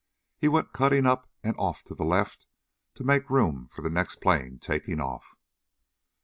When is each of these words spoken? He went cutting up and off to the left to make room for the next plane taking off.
He 0.39 0.47
went 0.47 0.73
cutting 0.73 1.05
up 1.05 1.29
and 1.43 1.55
off 1.59 1.83
to 1.83 1.93
the 1.93 2.03
left 2.03 2.47
to 2.95 3.03
make 3.03 3.29
room 3.29 3.67
for 3.71 3.83
the 3.83 3.89
next 3.91 4.15
plane 4.15 4.57
taking 4.57 4.99
off. 4.99 5.35